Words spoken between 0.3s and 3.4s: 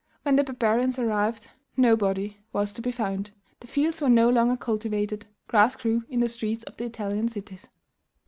the barbarians arrived, nobody was to be found;